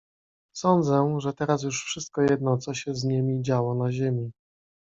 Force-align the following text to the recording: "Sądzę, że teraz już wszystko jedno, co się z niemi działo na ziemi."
"Sądzę, 0.55 1.15
że 1.19 1.33
teraz 1.33 1.63
już 1.63 1.83
wszystko 1.83 2.21
jedno, 2.21 2.57
co 2.57 2.73
się 2.73 2.95
z 2.95 3.03
niemi 3.03 3.41
działo 3.41 3.75
na 3.75 3.91
ziemi." 3.91 4.31